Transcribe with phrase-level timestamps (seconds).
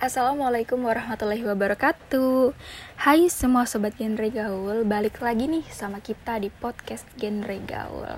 [0.00, 2.56] Assalamualaikum warahmatullahi wabarakatuh.
[3.04, 8.08] Hai semua sobat genre gaul Balik lagi nih sama kita di podcast genre gaul.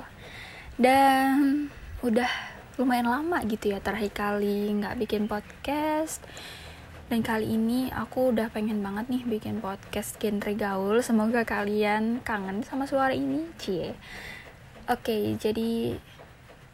[0.78, 1.66] Dan
[2.06, 2.30] udah
[2.78, 6.22] lumayan lama gitu ya terakhir kali nggak bikin podcast.
[7.10, 11.02] Dan kali ini aku udah pengen banget nih bikin podcast genre gaul.
[11.02, 13.98] Semoga kalian kangen sama suara ini Cie.
[14.86, 15.98] Oke jadi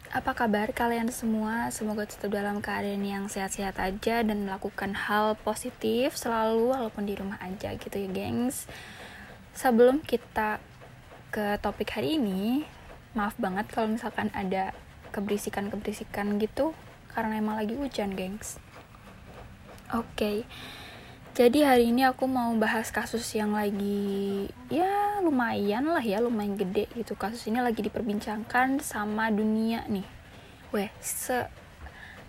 [0.09, 1.69] apa kabar kalian semua?
[1.69, 7.37] Semoga tetap dalam keadaan yang sehat-sehat aja dan melakukan hal positif selalu walaupun di rumah
[7.37, 8.65] aja gitu ya, gengs.
[9.53, 10.57] Sebelum kita
[11.29, 12.65] ke topik hari ini,
[13.13, 14.73] maaf banget kalau misalkan ada
[15.13, 16.73] keberisikan-keberisikan gitu
[17.13, 18.57] karena emang lagi hujan, gengs.
[19.93, 20.09] Oke.
[20.17, 20.37] Okay.
[21.37, 26.89] Jadi hari ini aku mau bahas kasus yang lagi ya lumayan lah ya, lumayan gede
[26.97, 27.13] gitu.
[27.15, 30.03] Kasus ini lagi diperbincangkan sama dunia nih.
[30.73, 31.47] Weh, se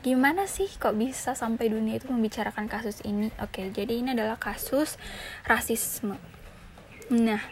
[0.01, 3.29] gimana sih kok bisa sampai dunia itu membicarakan kasus ini?
[3.43, 4.97] Oke, jadi ini adalah kasus
[5.45, 6.17] rasisme.
[7.11, 7.43] Nah,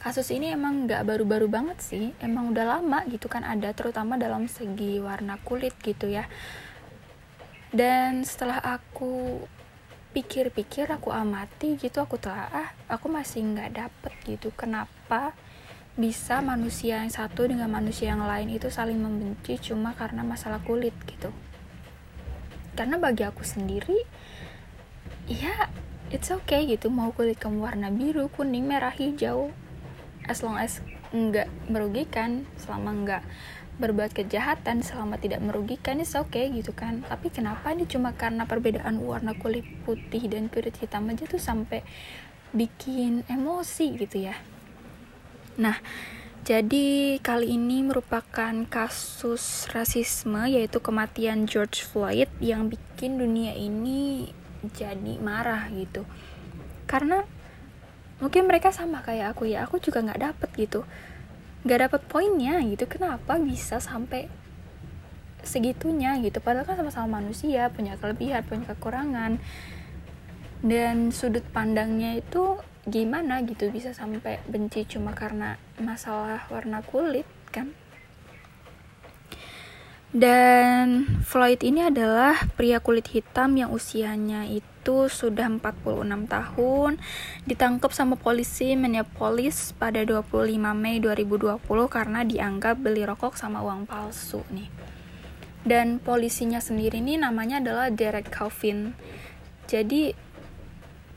[0.00, 4.46] kasus ini emang nggak baru-baru banget sih, emang udah lama gitu kan ada, terutama dalam
[4.46, 6.24] segi warna kulit gitu ya.
[7.74, 9.44] Dan setelah aku
[10.10, 14.50] pikir-pikir aku amati gitu aku telah aku masih nggak dapet gitu.
[14.54, 15.34] Kenapa
[15.94, 20.94] bisa manusia yang satu dengan manusia yang lain itu saling membenci cuma karena masalah kulit
[21.06, 21.30] gitu?
[22.74, 24.02] Karena bagi aku sendiri
[25.30, 25.70] ya
[26.10, 26.90] it's okay gitu.
[26.90, 29.54] Mau kulit kamu warna biru kuning merah hijau
[30.26, 33.22] as long as nggak merugikan selama nggak
[33.80, 37.00] berbuat kejahatan selama tidak merugikan itu oke okay, gitu kan.
[37.08, 41.80] Tapi kenapa ini cuma karena perbedaan warna kulit putih dan kulit hitam aja tuh sampai
[42.52, 44.36] bikin emosi gitu ya?
[45.56, 45.80] Nah
[46.44, 54.28] jadi kali ini merupakan kasus rasisme yaitu kematian George Floyd yang bikin dunia ini
[54.76, 56.04] jadi marah gitu.
[56.84, 57.24] Karena
[58.20, 60.84] mungkin mereka sama kayak aku ya aku juga nggak dapet gitu
[61.64, 62.84] nggak dapet poinnya gitu.
[62.88, 64.30] Kenapa bisa sampai
[65.42, 66.38] segitunya gitu?
[66.40, 69.40] Padahal kan sama-sama manusia punya kelebihan punya kekurangan.
[70.60, 73.72] Dan sudut pandangnya itu gimana gitu?
[73.72, 77.72] Bisa sampai benci cuma karena masalah warna kulit kan
[80.10, 86.98] dan Floyd ini adalah pria kulit hitam yang usianya itu sudah 46 tahun,
[87.46, 94.42] ditangkap sama polisi Minneapolis pada 25 Mei 2020 karena dianggap beli rokok sama uang palsu
[94.50, 94.66] nih.
[95.62, 98.96] Dan polisinya sendiri ini namanya adalah Derek Calvin.
[99.70, 100.10] Jadi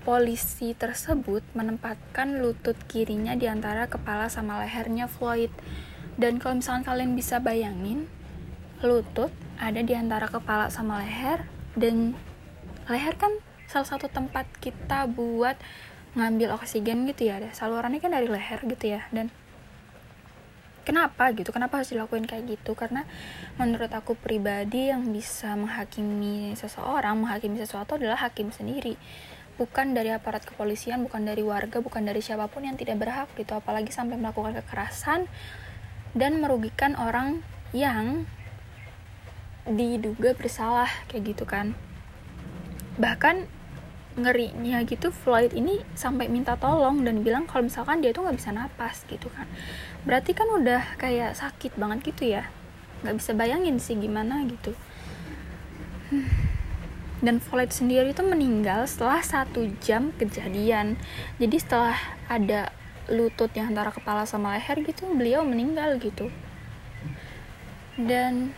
[0.04, 5.50] polisi tersebut menempatkan lutut kirinya di antara kepala sama lehernya Floyd.
[6.20, 8.06] Dan kalau misalkan kalian bisa bayangin,
[8.88, 11.48] lutut ada di antara kepala sama leher
[11.80, 12.14] dan
[12.92, 13.32] leher kan
[13.72, 15.56] salah satu tempat kita buat
[16.14, 19.34] ngambil oksigen gitu ya salurannya kan dari leher gitu ya dan
[20.84, 22.76] kenapa gitu kenapa harus dilakuin kayak gitu?
[22.76, 23.08] Karena
[23.56, 29.00] menurut aku pribadi yang bisa menghakimi seseorang menghakimi sesuatu adalah hakim sendiri.
[29.56, 33.56] Bukan dari aparat kepolisian bukan dari warga bukan dari siapa pun yang tidak berhak gitu.
[33.56, 35.26] Apalagi sampai melakukan kekerasan
[36.14, 37.42] dan merugikan orang
[37.74, 38.28] yang
[39.64, 41.78] diduga bersalah kayak gitu kan.
[43.00, 43.64] Bahkan
[44.14, 48.54] ngerinya gitu Floyd ini sampai minta tolong dan bilang kalau misalkan dia tuh nggak bisa
[48.54, 49.50] napas gitu kan.
[50.06, 52.46] Berarti kan udah kayak sakit banget gitu ya.
[53.02, 54.78] Nggak bisa bayangin sih gimana gitu.
[57.24, 61.00] Dan Floyd sendiri itu meninggal setelah satu jam kejadian.
[61.40, 61.98] Jadi setelah
[62.28, 62.70] ada
[63.10, 66.30] lutut yang antara kepala sama leher gitu beliau meninggal gitu.
[67.96, 68.54] Dan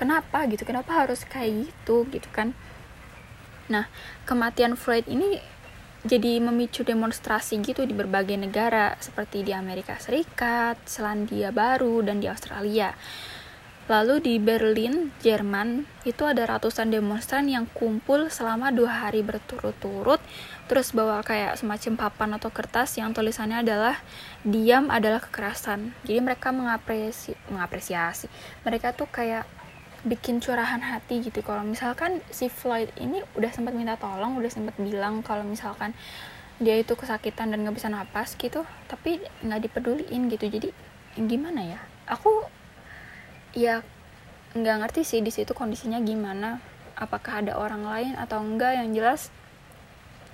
[0.00, 2.56] kenapa gitu kenapa harus kayak gitu gitu kan
[3.68, 3.86] nah
[4.24, 5.36] kematian Floyd ini
[6.00, 12.26] jadi memicu demonstrasi gitu di berbagai negara seperti di Amerika Serikat, Selandia Baru, dan di
[12.32, 12.96] Australia.
[13.90, 20.22] Lalu di Berlin, Jerman, itu ada ratusan demonstran yang kumpul selama dua hari berturut-turut,
[20.70, 23.98] terus bawa kayak semacam papan atau kertas yang tulisannya adalah
[24.46, 25.90] diam adalah kekerasan.
[26.06, 28.30] Jadi mereka mengapresi mengapresiasi.
[28.62, 29.44] Mereka tuh kayak
[30.06, 31.44] bikin curahan hati gitu.
[31.44, 35.92] Kalau misalkan si Floyd ini udah sempat minta tolong udah sempat bilang kalau misalkan
[36.60, 40.48] dia itu kesakitan dan nggak bisa napas gitu tapi nggak dipeduliin gitu.
[40.48, 40.68] Jadi
[41.16, 41.80] gimana ya?
[42.08, 42.48] Aku
[43.52, 43.84] ya
[44.56, 46.60] nggak ngerti sih di situ kondisinya gimana.
[47.00, 49.32] Apakah ada orang lain atau enggak yang jelas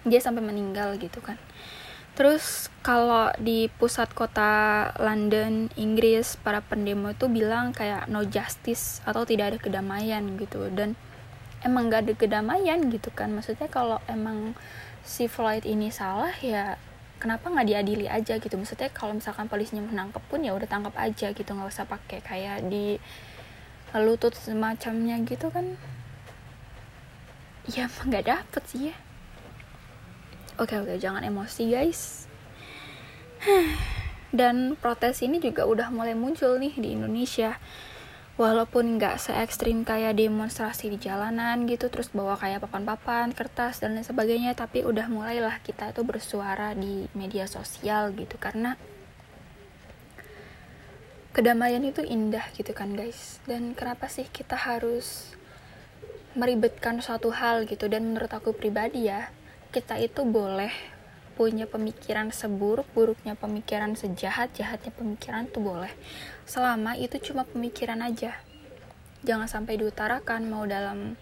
[0.07, 1.35] dia sampai meninggal gitu kan
[2.17, 9.29] Terus kalau di pusat kota London, Inggris, para pendemo itu bilang kayak no justice atau
[9.29, 10.73] tidak ada kedamaian gitu.
[10.73, 10.97] Dan
[11.61, 13.37] emang gak ada kedamaian gitu kan.
[13.37, 14.57] Maksudnya kalau emang
[15.05, 16.81] si Floyd ini salah ya
[17.21, 18.57] kenapa nggak diadili aja gitu?
[18.57, 21.51] Maksudnya kalau misalkan polisinya menangkap pun ya udah tangkap aja gitu.
[21.53, 22.97] Nggak usah pakai kayak di
[23.93, 25.77] lutut semacamnya gitu kan.
[27.69, 28.97] Ya emang nggak dapet sih ya
[30.57, 32.25] oke oke jangan emosi guys.
[34.39, 37.61] Dan protes ini juga udah mulai muncul nih di Indonesia.
[38.37, 43.97] Walaupun nggak se ekstrim kayak demonstrasi di jalanan gitu terus bawa kayak papan-papan kertas dan
[43.97, 48.77] lain sebagainya tapi udah mulailah kita tuh bersuara di media sosial gitu karena
[51.33, 53.41] kedamaian itu indah gitu kan guys.
[53.49, 55.33] Dan kenapa sih kita harus
[56.37, 57.89] meribetkan suatu hal gitu?
[57.89, 59.33] Dan menurut aku pribadi ya
[59.73, 60.71] kita itu boleh
[61.37, 65.93] punya pemikiran seburuk-buruknya pemikiran sejahat-jahatnya pemikiran tuh boleh.
[66.49, 68.33] Selama itu cuma pemikiran aja.
[69.21, 71.15] Jangan sampai diutarakan mau dalam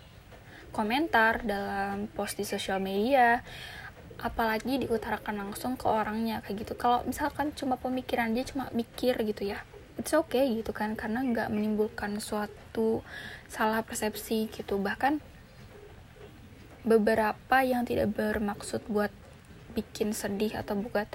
[0.70, 3.43] komentar dalam post di sosial media
[4.19, 6.75] apalagi diutarakan langsung ke orangnya kayak gitu.
[6.79, 9.62] Kalau misalkan cuma pemikiran dia cuma mikir gitu ya
[9.99, 13.02] it's okay gitu kan karena nggak menimbulkan suatu
[13.46, 14.79] salah persepsi gitu.
[14.79, 15.23] Bahkan
[16.85, 19.11] beberapa yang tidak bermaksud buat
[19.75, 21.09] bikin sedih atau buat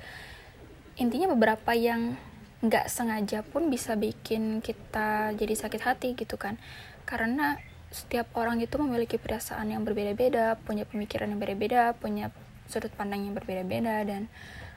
[1.00, 2.20] intinya beberapa yang
[2.60, 6.60] nggak sengaja pun bisa bikin kita jadi sakit hati gitu kan.
[7.08, 7.56] Karena
[7.90, 12.30] setiap orang itu memiliki perasaan yang berbeda-beda punya pemikiran yang berbeda punya
[12.70, 14.30] sudut pandang yang berbeda-beda dan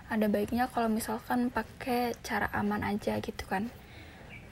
[0.09, 3.69] ada baiknya kalau misalkan pakai cara aman aja gitu kan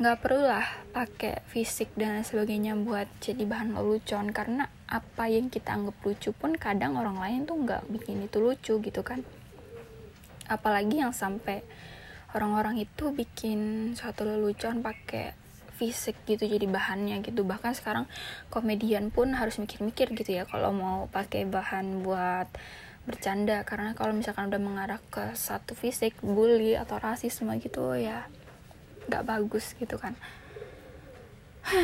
[0.01, 0.65] nggak perlu lah
[0.97, 6.57] pakai fisik dan sebagainya buat jadi bahan lelucon karena apa yang kita anggap lucu pun
[6.57, 9.21] kadang orang lain tuh nggak bikin itu lucu gitu kan.
[10.49, 11.61] Apalagi yang sampai
[12.33, 15.37] orang-orang itu bikin suatu lelucon pakai
[15.77, 17.45] fisik gitu jadi bahannya gitu.
[17.45, 18.09] Bahkan sekarang
[18.49, 22.49] komedian pun harus mikir-mikir gitu ya kalau mau pakai bahan buat
[23.05, 23.69] bercanda.
[23.69, 28.40] Karena kalau misalkan udah mengarah ke satu fisik bully atau rasisme gitu ya
[29.11, 30.15] nggak bagus gitu kan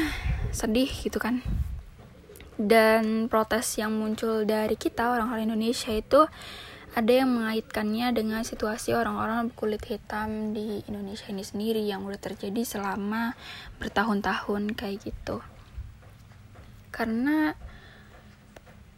[0.58, 1.42] sedih gitu kan
[2.56, 6.24] dan protes yang muncul dari kita orang-orang Indonesia itu
[6.96, 12.64] ada yang mengaitkannya dengan situasi orang-orang kulit hitam di Indonesia ini sendiri yang udah terjadi
[12.64, 13.36] selama
[13.76, 15.44] bertahun-tahun kayak gitu.
[16.88, 17.52] Karena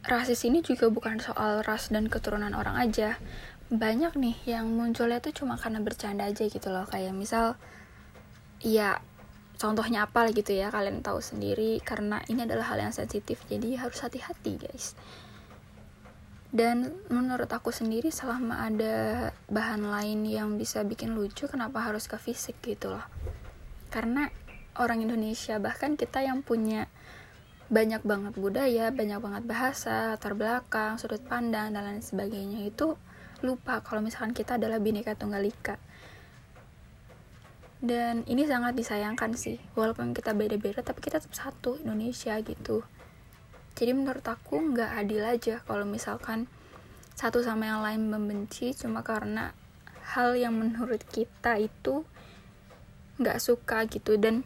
[0.07, 3.19] rasis ini juga bukan soal ras dan keturunan orang aja.
[3.67, 6.87] Banyak nih yang munculnya tuh cuma karena bercanda aja gitu loh.
[6.87, 7.59] Kayak misal,
[8.59, 8.99] ya
[9.59, 13.99] contohnya apa gitu ya kalian tahu sendiri karena ini adalah hal yang sensitif jadi harus
[13.99, 14.95] hati-hati guys.
[16.49, 22.17] Dan menurut aku sendiri selama ada bahan lain yang bisa bikin lucu kenapa harus ke
[22.17, 23.05] fisik gitu loh?
[23.93, 24.25] Karena
[24.81, 26.89] orang Indonesia bahkan kita yang punya
[27.69, 32.97] banyak banget budaya banyak banget bahasa latar belakang sudut pandang dan lain sebagainya itu
[33.45, 35.77] lupa kalau misalkan kita adalah bineka tunggal ika
[37.79, 42.83] dan ini sangat disayangkan sih walaupun kita beda-beda tapi kita tetap satu Indonesia gitu.
[43.79, 46.51] Jadi menurut aku nggak adil aja kalau misalkan
[47.15, 49.55] satu sama yang lain membenci cuma karena
[50.11, 52.03] hal yang menurut kita itu
[53.15, 54.19] nggak suka gitu.
[54.19, 54.43] Dan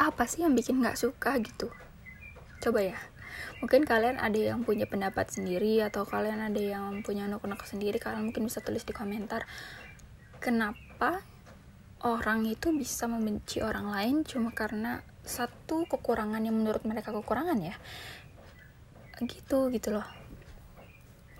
[0.00, 1.68] apa sih yang bikin nggak suka gitu?
[2.64, 2.96] Coba ya
[3.60, 8.26] mungkin kalian ada yang punya pendapat sendiri atau kalian ada yang punya unek-unek sendiri kalian
[8.26, 9.46] mungkin bisa tulis di komentar
[10.42, 11.22] kenapa
[12.02, 17.74] orang itu bisa membenci orang lain cuma karena satu kekurangan yang menurut mereka kekurangan ya.
[19.22, 20.06] Gitu gitu loh.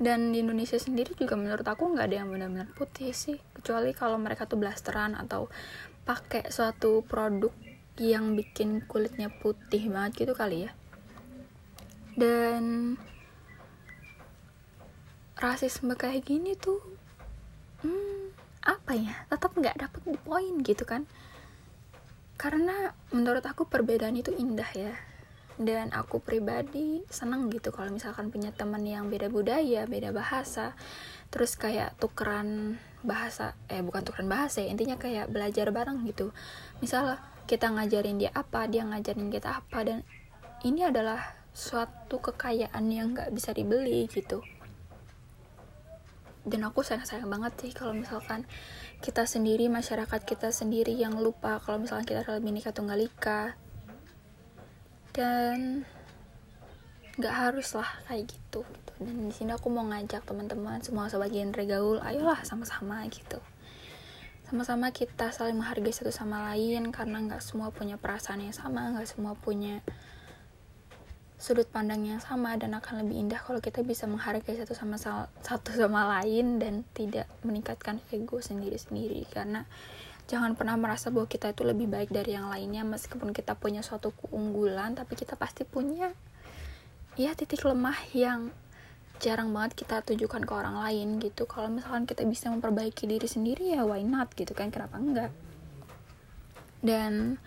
[0.02, 3.38] Dan di Indonesia sendiri juga menurut aku nggak ada yang benar-benar putih sih.
[3.54, 5.50] Kecuali kalau mereka tuh blasteran atau
[6.02, 7.54] pakai suatu produk
[7.98, 10.70] yang bikin kulitnya putih banget gitu kali ya.
[12.14, 12.94] Dan
[15.42, 16.78] rasisme kayak gini tuh
[17.82, 18.21] hmm,
[18.62, 21.06] apa ya tetap nggak dapet poin gitu kan.
[22.38, 24.94] Karena menurut aku perbedaan itu indah ya.
[25.60, 30.74] Dan aku pribadi seneng gitu kalau misalkan punya teman yang beda budaya beda bahasa.
[31.28, 36.32] Terus kayak tukeran bahasa eh bukan tukeran bahasa ya intinya kayak belajar bareng gitu.
[36.80, 39.98] Misal kita ngajarin dia apa dia ngajarin kita apa dan
[40.62, 44.40] ini adalah suatu kekayaan yang nggak bisa dibeli gitu
[46.42, 48.42] dan aku sayang sayang banget sih kalau misalkan
[48.98, 53.54] kita sendiri masyarakat kita sendiri yang lupa kalau misalnya kita adalah bineka tunggal ika
[55.14, 55.86] dan
[57.12, 58.92] nggak harus lah kayak gitu, gitu.
[59.04, 63.38] dan di sini aku mau ngajak teman-teman semua genre gaul ayolah sama-sama gitu
[64.48, 69.08] sama-sama kita saling menghargai satu sama lain karena nggak semua punya perasaan yang sama nggak
[69.08, 69.84] semua punya
[71.42, 74.94] sudut pandang yang sama dan akan lebih indah kalau kita bisa menghargai satu sama
[75.42, 79.26] satu sama lain dan tidak meningkatkan ego sendiri-sendiri.
[79.26, 79.66] Karena
[80.30, 82.86] jangan pernah merasa bahwa kita itu lebih baik dari yang lainnya.
[82.86, 86.14] Meskipun kita punya suatu keunggulan tapi kita pasti punya
[87.18, 88.54] ya titik lemah yang
[89.18, 91.50] jarang banget kita tunjukkan ke orang lain gitu.
[91.50, 94.70] Kalau misalkan kita bisa memperbaiki diri sendiri ya why not gitu kan?
[94.70, 95.34] Kenapa enggak?
[96.78, 97.42] Dan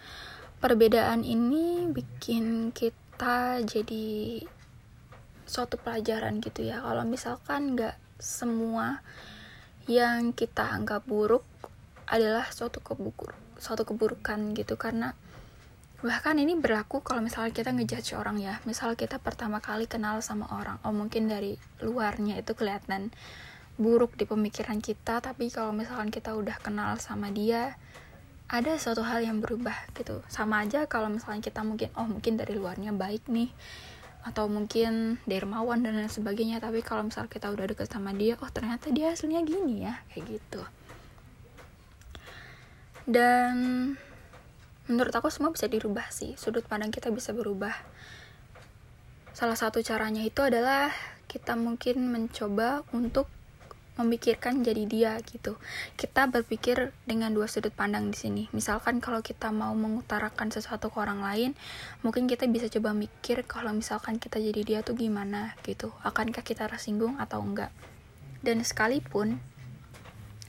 [0.60, 4.44] perbedaan ini bikin kita kita jadi
[5.48, 6.84] suatu pelajaran gitu ya.
[6.84, 9.00] Kalau misalkan nggak semua
[9.88, 11.48] yang kita anggap buruk
[12.12, 14.76] adalah suatu kebukur suatu keburukan gitu.
[14.76, 15.16] Karena
[16.04, 18.60] bahkan ini berlaku kalau misalnya kita ngejudge orang ya.
[18.68, 23.16] Misal kita pertama kali kenal sama orang oh mungkin dari luarnya itu kelihatan
[23.80, 25.24] buruk di pemikiran kita.
[25.24, 27.80] Tapi kalau misalkan kita udah kenal sama dia
[28.46, 30.22] ada suatu hal yang berubah gitu.
[30.30, 33.50] Sama aja kalau misalnya kita mungkin oh mungkin dari luarnya baik nih
[34.26, 38.50] atau mungkin dermawan dan lain sebagainya tapi kalau misal kita udah deket sama dia oh
[38.50, 40.62] ternyata dia aslinya gini ya kayak gitu.
[43.06, 43.54] Dan
[44.86, 47.74] menurut aku semua bisa dirubah sih sudut pandang kita bisa berubah.
[49.34, 50.94] Salah satu caranya itu adalah
[51.26, 53.28] kita mungkin mencoba untuk
[53.96, 55.56] memikirkan jadi dia gitu.
[55.96, 58.44] Kita berpikir dengan dua sudut pandang di sini.
[58.52, 61.52] Misalkan kalau kita mau mengutarakan sesuatu ke orang lain,
[62.04, 65.96] mungkin kita bisa coba mikir kalau misalkan kita jadi dia tuh gimana gitu.
[66.04, 67.72] Akankah kita tersinggung atau enggak?
[68.44, 69.40] Dan sekalipun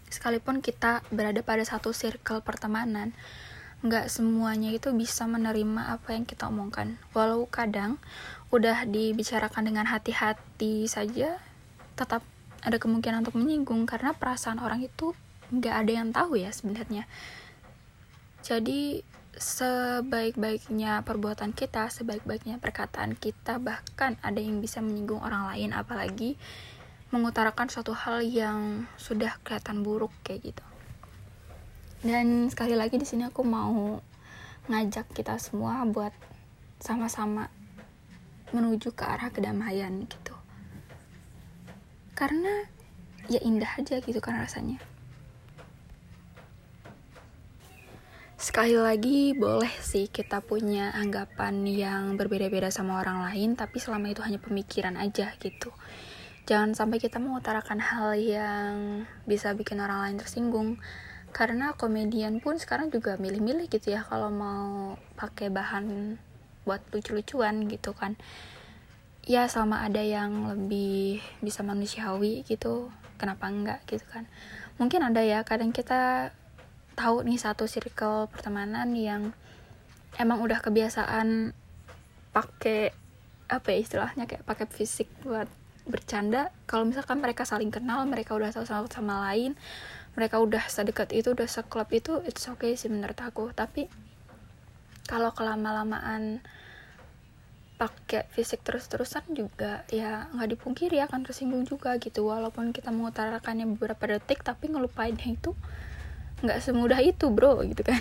[0.07, 3.11] sekalipun kita berada pada satu circle pertemanan,
[3.85, 6.99] nggak semuanya itu bisa menerima apa yang kita omongkan.
[7.13, 8.01] Walau kadang
[8.51, 11.39] udah dibicarakan dengan hati-hati saja,
[11.99, 12.23] tetap
[12.67, 15.15] ada kemungkinan untuk menyinggung karena perasaan orang itu
[15.55, 17.07] nggak ada yang tahu ya sebenarnya.
[18.43, 19.07] Jadi
[19.37, 26.41] sebaik-baiknya perbuatan kita sebaik-baiknya perkataan kita bahkan ada yang bisa menyinggung orang lain apalagi
[27.15, 30.65] mengutarakan suatu hal yang sudah kelihatan buruk kayak gitu.
[32.03, 34.03] Dan sekali lagi di sini aku mau
[34.67, 36.11] ngajak kita semua buat
[36.83, 37.47] sama-sama
[38.51, 40.26] menuju ke arah kedamaian gitu
[42.17, 42.65] karena
[43.29, 44.81] ya indah aja gitu kan rasanya.
[48.41, 54.25] Sekali lagi boleh sih kita punya anggapan yang berbeda-beda sama orang lain tapi selama itu
[54.25, 55.69] hanya pemikiran aja gitu.
[56.49, 60.81] Jangan sampai kita mengutarakan hal yang bisa bikin orang lain tersinggung.
[61.37, 66.17] Karena komedian pun sekarang juga milih-milih gitu ya kalau mau pakai bahan
[66.65, 68.19] buat lucu-lucuan gitu kan
[69.27, 72.89] ya selama ada yang lebih bisa manusiawi gitu.
[73.19, 74.31] Kenapa enggak gitu kan?
[74.79, 76.31] Mungkin ada ya kadang kita
[76.97, 79.35] tahu nih satu circle pertemanan yang
[80.17, 81.53] emang udah kebiasaan
[82.33, 82.95] pakai
[83.47, 85.51] apa ya istilahnya kayak pakai fisik buat
[85.85, 86.55] bercanda.
[86.71, 89.59] Kalau misalkan mereka saling kenal mereka udah tahu sama sama lain
[90.17, 93.53] mereka udah sedekat itu udah seklub itu it's okay sih menurut aku.
[93.53, 93.87] Tapi
[95.07, 96.41] kalau kelama lamaan
[97.77, 102.25] pakai fisik terus-terusan juga ya nggak dipungkiri akan tersinggung juga gitu.
[102.29, 105.53] Walaupun kita mengutarakannya beberapa detik tapi ngelupainnya itu
[106.41, 108.01] nggak semudah itu bro gitu kan.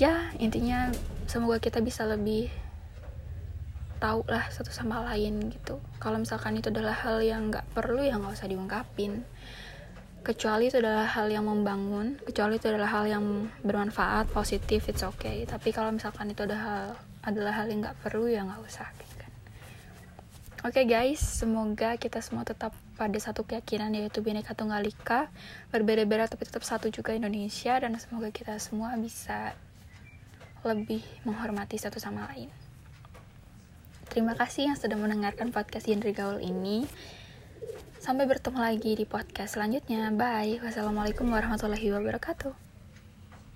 [0.00, 0.88] Ya intinya
[1.28, 2.48] semoga kita bisa lebih
[4.00, 5.76] tahu lah satu sama lain gitu.
[6.00, 9.24] Kalau misalkan itu adalah hal yang nggak perlu ya nggak usah diungkapin.
[10.20, 15.48] Kecuali itu adalah hal yang membangun kecuali itu adalah hal yang bermanfaat positif it's okay.
[15.48, 16.84] Tapi kalau misalkan itu adalah hal
[17.24, 19.32] adalah hal yang nggak perlu ya nggak usah gitu kan
[20.66, 25.32] oke okay, guys semoga kita semua tetap pada satu keyakinan yaitu bineka tunggal ika
[25.72, 29.52] berbeda-beda tapi tetap satu juga Indonesia dan semoga kita semua bisa
[30.64, 32.52] lebih menghormati satu sama lain
[34.12, 36.84] terima kasih yang sudah mendengarkan podcast Genre Gaul ini
[38.00, 40.08] Sampai bertemu lagi di podcast selanjutnya.
[40.16, 40.56] Bye.
[40.64, 42.69] Wassalamualaikum warahmatullahi wabarakatuh.